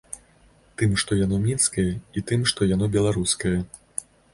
Тым, 0.79 0.95
што 1.03 1.11
яно 1.21 1.39
мінскае, 1.45 1.87
і 2.17 2.27
тым, 2.33 2.49
што 2.53 2.71
яно 2.77 2.85
беларускае. 2.97 3.57